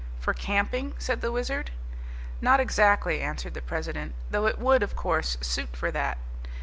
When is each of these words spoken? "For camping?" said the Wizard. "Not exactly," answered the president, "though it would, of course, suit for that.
"For 0.19 0.33
camping?" 0.33 0.95
said 0.97 1.21
the 1.21 1.31
Wizard. 1.31 1.69
"Not 2.41 2.59
exactly," 2.59 3.21
answered 3.21 3.53
the 3.53 3.61
president, 3.61 4.15
"though 4.31 4.47
it 4.47 4.57
would, 4.57 4.81
of 4.81 4.95
course, 4.95 5.37
suit 5.41 5.75
for 5.77 5.91
that. 5.91 6.17